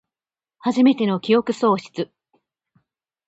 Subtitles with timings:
[0.57, 2.09] はじめての記憶喪失